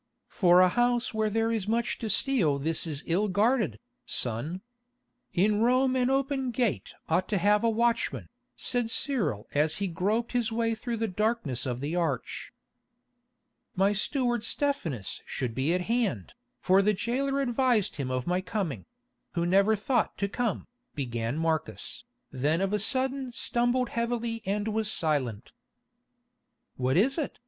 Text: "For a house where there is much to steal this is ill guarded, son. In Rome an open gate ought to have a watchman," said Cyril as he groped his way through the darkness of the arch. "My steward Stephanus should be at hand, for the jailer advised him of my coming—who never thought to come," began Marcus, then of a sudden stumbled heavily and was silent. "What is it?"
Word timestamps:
"For 0.29 0.61
a 0.61 0.67
house 0.69 1.13
where 1.13 1.29
there 1.29 1.51
is 1.51 1.67
much 1.67 1.99
to 1.99 2.09
steal 2.09 2.57
this 2.57 2.87
is 2.87 3.03
ill 3.05 3.27
guarded, 3.27 3.77
son. 4.03 4.61
In 5.31 5.61
Rome 5.61 5.95
an 5.95 6.09
open 6.09 6.49
gate 6.49 6.95
ought 7.07 7.27
to 7.27 7.37
have 7.37 7.63
a 7.63 7.69
watchman," 7.69 8.27
said 8.55 8.89
Cyril 8.89 9.47
as 9.53 9.75
he 9.75 9.87
groped 9.87 10.31
his 10.31 10.51
way 10.51 10.73
through 10.73 10.97
the 10.97 11.07
darkness 11.07 11.67
of 11.67 11.81
the 11.81 11.95
arch. 11.95 12.51
"My 13.75 13.93
steward 13.93 14.43
Stephanus 14.43 15.21
should 15.27 15.53
be 15.53 15.71
at 15.71 15.81
hand, 15.81 16.33
for 16.59 16.81
the 16.81 16.93
jailer 16.95 17.39
advised 17.39 17.97
him 17.97 18.09
of 18.09 18.25
my 18.25 18.41
coming—who 18.41 19.45
never 19.45 19.75
thought 19.75 20.17
to 20.17 20.27
come," 20.27 20.65
began 20.95 21.37
Marcus, 21.37 22.05
then 22.31 22.59
of 22.59 22.73
a 22.73 22.79
sudden 22.79 23.31
stumbled 23.31 23.89
heavily 23.89 24.41
and 24.47 24.67
was 24.69 24.91
silent. 24.91 25.51
"What 26.75 26.97
is 26.97 27.19
it?" 27.19 27.39